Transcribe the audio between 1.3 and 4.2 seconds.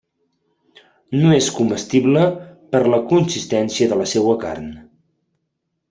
és comestible per la consistència de la